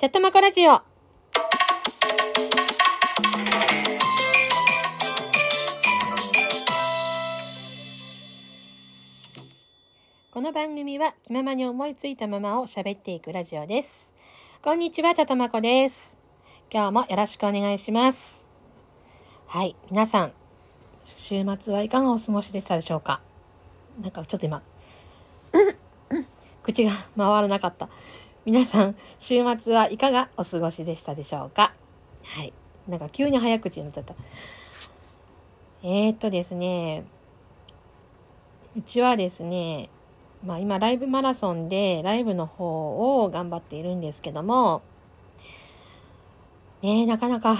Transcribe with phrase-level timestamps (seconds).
[0.00, 0.80] チャットマコラジオ。
[10.30, 14.14] この番組は気ままに思いついたままを喋っていくラジオです。
[14.62, 16.16] こんにちは、チャットマコです。
[16.72, 18.46] 今日もよろしくお願いします。
[19.48, 20.32] はい、皆さん、
[21.02, 23.20] 週末はいかがお過ごしでしたでしょうか？
[24.00, 24.62] なんかちょっと今、
[26.62, 27.88] 口が回らなかった。
[28.48, 31.74] 皆さん、週末はいかがお過ごしでしたでしょうか？
[32.24, 32.54] はい。
[32.88, 34.14] なんか急に早口になっちゃった。
[35.82, 37.04] えー、っとですね、
[38.74, 39.90] うちはですね、
[40.42, 44.80] まあ今ライブマラソンでライブの方を頑張っているんですけども、
[46.80, 47.54] ねなかなか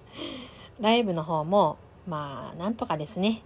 [0.80, 1.76] ライブの方も、
[2.08, 3.42] まあなんとかですね、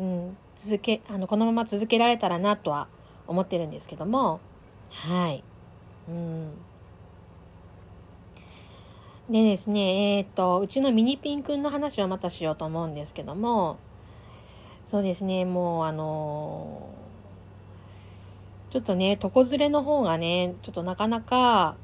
[0.00, 2.88] うん、続け、あの、このまま続けられたらなとは
[3.26, 4.40] 思ってるんですけども、
[4.90, 5.44] はい。
[6.08, 6.50] うん。
[9.30, 13.78] でですね、えっ、と、うちのミニピンくんの話をまたしようと思うんですけども、
[14.86, 17.04] そうですね、もうあのー
[18.74, 21.76] ちょっとね、床ずれの方がね、ちょっとなかなか、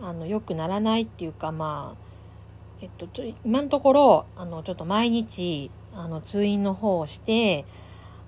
[0.00, 7.64] あの、良くならないっていうか、まあ、えっと、ちょ今のところ、あの、ちょっと毎日、あの、通院の方をして、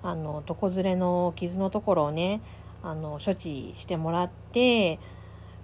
[0.01, 2.39] あの、床ずれの傷のところをね、
[2.83, 4.97] あの、処置してもらって、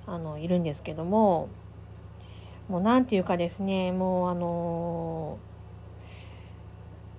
[0.08, 1.50] あの、いるんですけども、
[2.68, 5.38] もうなんていうかですね、もうあの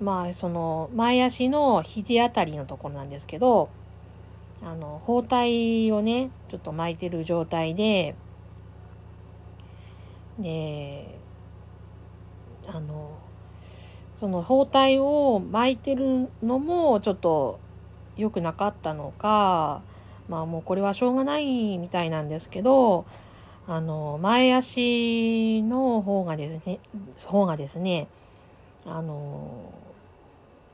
[0.00, 3.70] まあ、その、前足の肘あたりのところなんですけど、
[4.62, 8.14] あの、包帯をね、ちょっと巻いてる状態で、
[10.38, 11.18] で、
[12.66, 13.16] あの、
[14.20, 17.58] その包帯を巻いてるのもちょっと
[18.16, 19.82] 良くなかったのか、
[20.28, 23.06] まあもうこれはしょうがないみたいなんですけど、
[23.66, 26.78] あの、前足の方がですね、
[27.26, 28.08] 方がですね、
[28.84, 29.72] あの、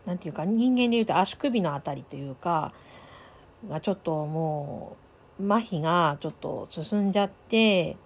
[0.05, 2.73] なんていうか人間で言うと足首のあたりというか、
[3.69, 4.97] がちょっとも
[5.41, 7.97] う麻痺がちょっと進んじゃって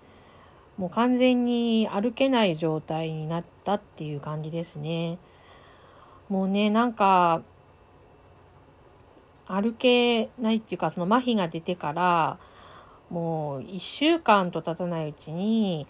[0.77, 5.19] もう完全に歩けない状態になったっていう感じですね。
[6.29, 7.43] もうねなんか
[9.47, 12.39] 歩けないっていうかその麻痺が出てから
[13.11, 15.87] もう1週間と経たないうちに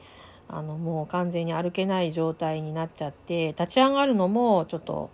[0.48, 5.10] あのもう完全に歩けない状態になっちゃって立ち上がるのもちょっと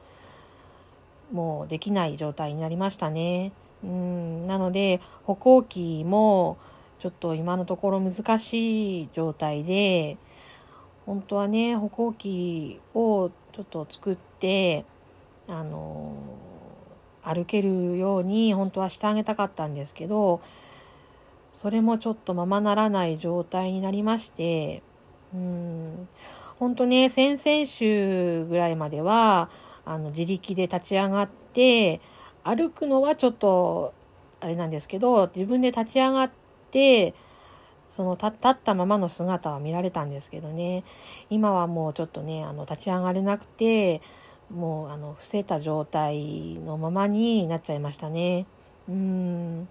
[1.32, 3.52] もうできない状態になりましたね。
[3.82, 6.56] うんなので歩行器も
[7.00, 10.18] ちょっと今のところ難しい状態で
[11.04, 14.84] 本当はね歩行器をちょっと作って
[15.48, 16.14] あの
[17.22, 20.40] 歩けるように本当はしてあげたかったんですけど
[21.54, 24.82] それもちょっとままならない状態になりまして
[25.34, 26.08] うん
[26.58, 29.50] 本当ね先々週ぐらいまでは
[29.84, 32.00] あの自力で立ち上がって
[32.44, 33.94] 歩くのはちょっと
[34.40, 36.30] あれなんですけど自分で立ち上がっ
[36.70, 37.14] て
[37.88, 40.82] その立ったままの姿は見られたんですけどね。
[41.28, 44.00] 今はもうちょっとねあの立ち上がれなくて
[44.52, 48.46] もうあの伏せた状態のままになっちゃいましたね。
[48.88, 49.68] うん。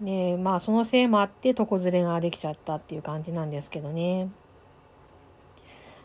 [0.00, 4.30] でまあそのせいもあって床ずれができちゃったっていう感じなんですけどね。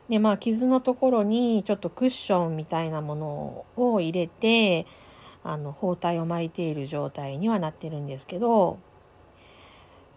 [0.09, 4.85] でまあ傷のところにちょっとクッションみたいなものを入れて
[5.43, 8.79] あの包帯を巻いている状態にはなってるんですけど。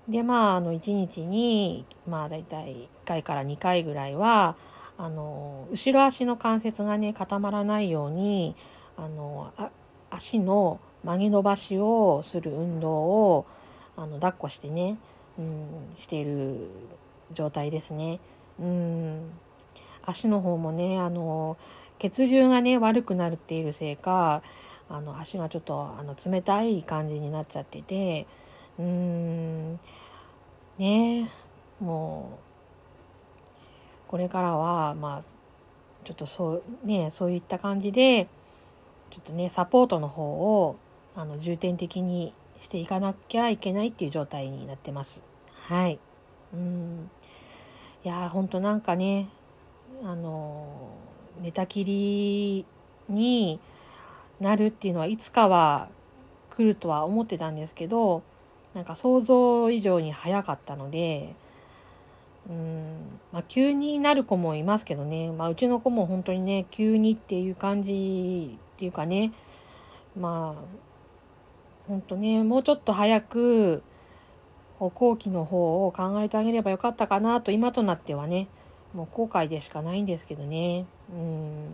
[0.09, 4.57] でまああの1日にまあ大体1回から2回ぐらいは
[4.99, 8.57] あの後ろ足の関節がね固まらないように
[8.97, 9.71] あのあ
[10.11, 13.47] 足の曲げ伸ばしをする運動を
[13.97, 14.99] あの抱っこしてね、
[15.39, 16.69] うん、している
[17.33, 18.19] 状態ですね。
[18.61, 19.31] うん
[20.05, 21.57] 足の方もねあの
[21.99, 24.43] 血流がね悪くなるっているせいか
[24.89, 28.27] あの足がちょっとあの冷たい感じになっちゃってて
[28.79, 29.81] うーん
[30.79, 31.31] ね
[31.79, 32.48] もう
[34.09, 38.29] これからはまあちょっとそうねそういった感じで
[39.11, 40.77] ちょっとねサポートの方を
[41.15, 45.23] あの重点的にしていかなきゃいけないっていう状態になってます。
[45.53, 45.99] はい。
[46.55, 47.11] うん。
[48.05, 49.29] いやーほんとなんかね
[50.03, 50.91] あの
[51.41, 52.65] 寝たきり
[53.09, 53.61] に
[54.41, 55.89] なるっていうのはいつかは
[56.51, 58.23] 来るとは思ってたんですけど
[58.75, 61.35] なんか想像以上に早かったので
[62.49, 69.33] うん、まあ、急になる子もいますけどね、まあ、うちの子も本当にね急にっていう感じっていうかね。
[70.17, 70.89] まあ
[71.87, 73.83] 本当ねもうちょっと早く
[74.79, 78.49] 後期の方を考えてあげればよかったかなと今となってはね。
[78.95, 80.87] もう後悔でしかないんですけどね。
[81.13, 81.69] うん。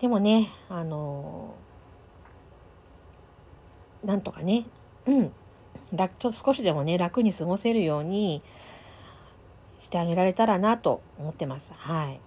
[0.00, 1.54] でもねあの
[4.04, 4.64] なんとかね。
[5.06, 5.32] うん。
[5.92, 8.42] 楽ちょっと少しでもね楽に過ごせるように
[9.80, 11.72] してあげられたらなと思ってます。
[11.74, 12.20] はい。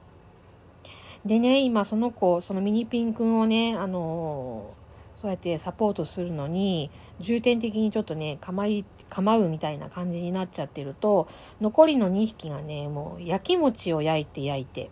[1.26, 4.74] でね今その子そのミニピンくんをねあの
[5.16, 6.92] そうやってサポートするのに
[7.22, 11.30] 重点的にちょっとね構い構うみたいな感じになっちゃってると
[11.62, 14.90] 残りの2匹がねもう焼き餅を焼いて焼いて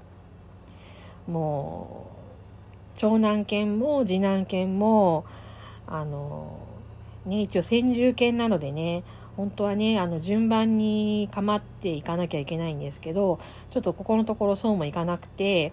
[1.27, 5.25] もう長男犬も次男犬も
[5.85, 6.57] あの
[7.25, 9.03] ね一応先住犬なのでね
[9.37, 13.39] 本当はねあの順番に構っていかなきゃいけないんですけど
[13.69, 15.71] ちょっとここのところそうもいかなくて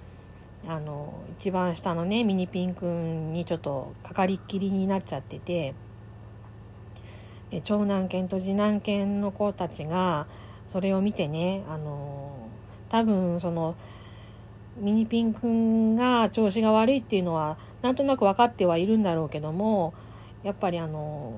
[0.67, 5.75] あの一番下のねミニピンくんにちょっとかかりっきりになっちゃってて
[7.51, 10.27] で長男犬と次男犬の子たちが
[10.67, 12.49] それを見てねあの
[12.89, 13.75] 多分その
[14.79, 19.95] ミニピンくんが調子が悪いっていうのはなんとなく分かってはいるんだろうけども
[20.43, 21.35] やっぱりあの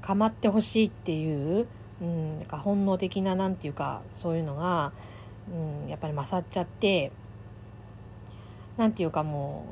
[0.00, 1.66] 構ってほしいっていう、
[2.00, 4.92] うん、なんか本能的ななていうかそういうのが、
[5.52, 7.12] うん、やっぱり勝っちゃって
[8.76, 9.66] なんていうかも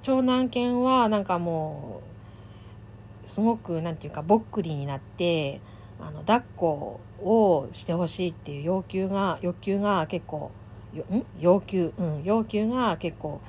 [0.00, 2.02] う長男犬はなんかも
[3.24, 5.60] うすごくなんていうかぼっくりになって
[6.00, 10.50] あの抱っこをしてほしいっていう要求が欲求が結構
[10.92, 11.24] ん？
[11.38, 11.94] 要求？
[11.96, 13.40] うん要求が結構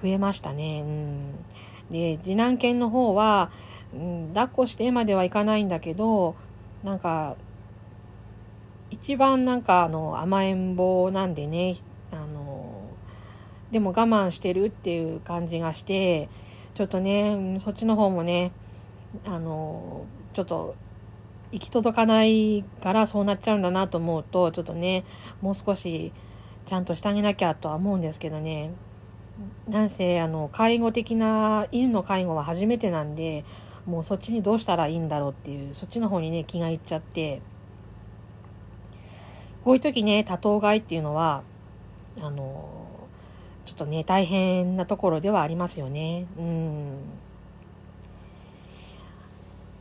[0.00, 0.82] 増えましたね。
[0.86, 1.34] うん、
[1.90, 3.50] で次男犬の方は、
[3.94, 6.36] うん、抱っこしてまではいかないんだけど
[6.84, 7.36] なんか
[8.90, 11.76] 一番なんかあの甘えん坊なんでね
[12.10, 12.82] あの
[13.70, 16.28] でも我慢してるっていう感じがして
[16.74, 18.52] ちょっとねそっちの方もね
[19.26, 20.76] あのちょっと
[21.50, 25.04] 行き届かないからそうなっちゃうんだなと思うとちょっとね
[25.40, 26.12] もう少し
[26.66, 28.70] ちゃんとしてあげなきゃとは思うんですけどね。
[29.68, 33.44] なんせあの介護的な犬の介護は初めてなんで
[33.86, 37.40] もうそっちにどうしたらいいんだろうっていうそっちの方にね気がいっちゃって。
[39.68, 41.42] こういう時ね多頭飼いっていうのは
[42.22, 42.88] あの
[43.66, 46.26] ちょっとね大変なところではありますよね。
[46.38, 46.98] うん。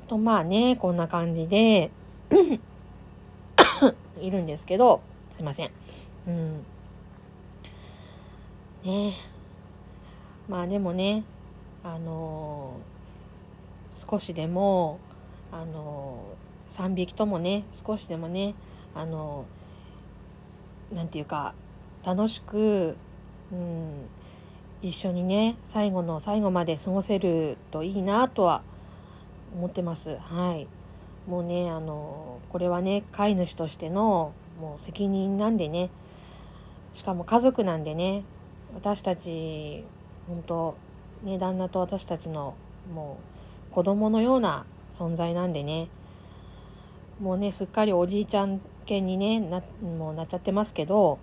[0.09, 1.92] とまあねこんな感じで
[4.19, 5.71] いるんですけどすいません。
[6.27, 6.57] うん。
[8.83, 9.13] ね。
[9.13, 9.37] え
[10.47, 11.23] まあでもね
[11.83, 14.99] あのー、少しでも
[15.51, 18.55] あのー、3匹ともね少しでもね
[18.95, 21.53] あのー、なんていうか
[22.05, 22.95] 楽しく、
[23.51, 24.07] うん、
[24.81, 28.63] 一緒にね最後の最後まで過ごせるといいなとは
[29.55, 30.17] 思ってます。
[30.17, 30.67] はい。
[31.29, 35.89] もうねあのこれはね飼い主としてのもう責任なんでね。
[36.94, 38.23] しかも家族なんでね。
[38.73, 39.83] 私たち
[40.27, 40.75] 本当
[41.24, 42.56] ね旦那と私たちの
[42.94, 43.18] も
[43.71, 45.88] う子供のような存在なんでね。
[47.19, 51.19] もうねすっかりおじいちゃん犬にねなもうなっちゃってますけど。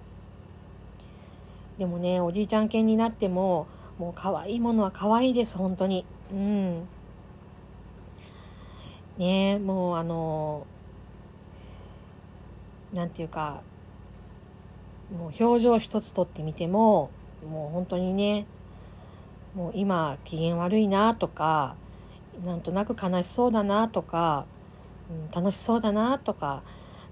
[1.78, 3.66] でもねおじいちゃん犬になっても
[3.98, 6.04] もう可愛いものは可愛いです本当に。
[6.32, 6.88] うん。
[9.18, 10.66] ねもうあの
[12.92, 13.62] なんていうか
[15.16, 17.10] もう表情一つとってみても
[17.48, 18.46] もう本当にね
[19.54, 21.76] もう今機嫌悪いなとか
[22.44, 24.46] なんとなく悲しそうだなとか、
[25.10, 26.62] うん、楽しそうだなとか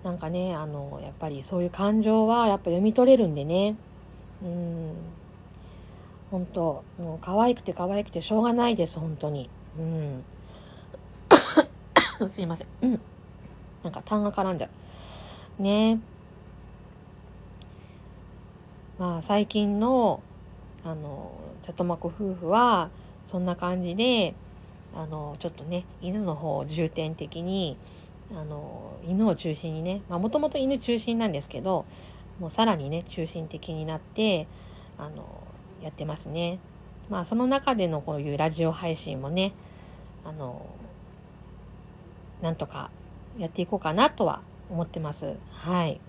[0.03, 3.77] なんかねあのやっぱりそういう感情はやっぱ読み取れるんでね。
[4.43, 4.93] うん。
[6.31, 9.49] 本当もう可愛くて可愛くてしょうがないです本当に。
[9.79, 10.25] うん。
[12.29, 12.67] すいません。
[12.83, 13.01] うん。
[13.85, 14.69] なんか痰が絡んじゃ
[15.59, 15.63] う。
[15.63, 16.01] ね。
[18.99, 20.21] まあ最近の
[20.85, 22.91] あのチャトマコ夫婦は
[23.25, 24.35] そんな感じで
[24.95, 27.77] あのちょっとね犬の方を重点的に
[28.33, 31.85] あの犬を中心にねもともと犬中心なんですけど
[32.41, 34.47] もうさらにね中心的になって
[34.99, 35.25] あの
[35.83, 36.59] やってますね。
[37.11, 39.53] まあその中でのこういうラジオ配信もね
[40.25, 40.65] あの
[42.41, 42.91] なんとか
[43.39, 45.37] やっていこうかなとは思ってます。
[45.51, 46.01] はい。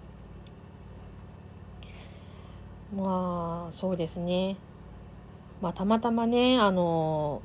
[2.95, 4.57] まあそうですね。
[5.61, 7.41] まあたまたまねあの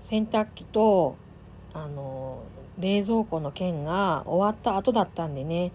[0.00, 1.16] 洗濯機と
[1.72, 2.42] あの
[2.78, 5.72] 冷蔵庫の件が終わった後だったんでね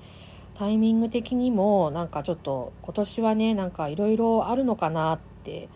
[0.54, 5.70] タイミング的にもなんかちょっと今年はねなんかいろいろあるのかなって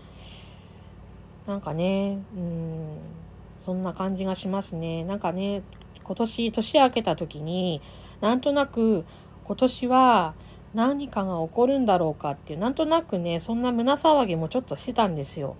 [1.48, 2.98] なんかねうん
[3.62, 5.04] そんな感じがしますね。
[5.04, 5.62] なんかね、
[6.04, 7.80] 今年年明けた時に、
[8.20, 9.06] なんとなく
[9.44, 10.34] 今年は
[10.74, 15.56] 何かが起こるんだろうかっていう、なんとなくね、そんな胸騒ぎもちょっとしてたんですよ。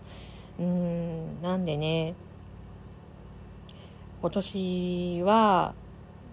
[0.60, 2.16] うーん、なんでね、
[4.22, 5.74] 今年は、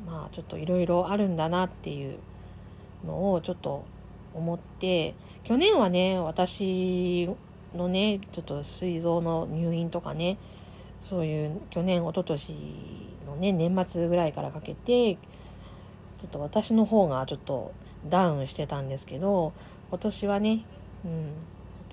[0.07, 2.19] まあちょっといろいろあるんだなっていう
[3.05, 3.85] のをちょっと
[4.35, 7.29] 思って、去年はね、私
[7.75, 10.39] のね、ちょっと膵臓の入院とかね、
[11.03, 12.55] そういう去年、一昨年
[13.27, 17.73] のね、年末ぐらいからかけて、ちょっと私の方がちょっと
[18.07, 19.53] ダウンしてたんですけど、
[19.91, 20.65] 今年はね、
[21.05, 21.33] うん、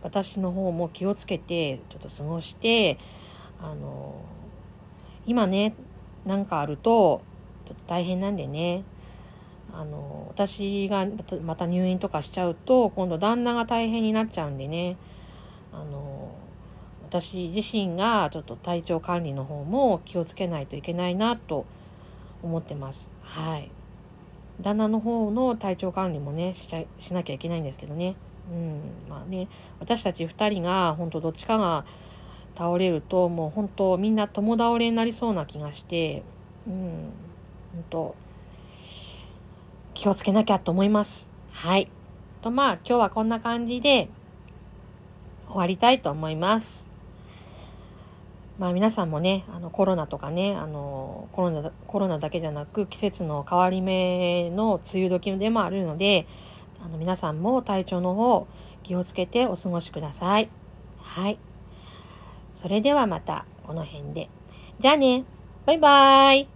[0.01, 2.97] 私の方も気をつけて、ちょっと過ごして、
[3.59, 4.15] あの、
[5.25, 5.75] 今ね、
[6.25, 7.21] なんかあると、
[7.65, 8.83] ちょっと大変なんでね、
[9.73, 11.07] あの、私が
[11.43, 14.97] また入院とかしちゃうと、今度旦那が大変になっちゃうんでね、
[15.73, 16.31] あの、
[17.09, 21.65] 私自身がちょっと体調管理の方も気をつけないといけないなと
[22.43, 23.09] 思ってます。
[23.21, 23.71] はい。
[24.61, 28.15] 旦那の方の体調管理もね、しちゃしなきゃいけないんですけどね。
[28.51, 29.47] うん、まあね、
[29.79, 31.85] 私たち2人が本当どっちかが
[32.55, 36.23] 倒れるともう本当みんな共倒れになりそうな気がして、
[36.67, 37.11] うん、
[37.73, 38.15] 本当
[39.93, 41.29] 気をつけなきゃと思います。
[41.51, 41.89] はい。
[42.41, 44.09] とまあ今日はこんな感じで
[45.47, 46.94] 終わりたいと思います。
[48.57, 56.25] まあ皆さんもね、あのコロナとかね、あのコロナコロナだけじゃなく季節の変わり目の梅雨時でもあるので、
[56.83, 58.47] あの皆さんも体調の方
[58.83, 60.49] 気をつけてお過ごしください。
[61.01, 61.37] はい。
[62.53, 64.29] それではまたこの辺で。
[64.79, 65.25] じゃあね。
[65.65, 66.54] バイバーイ。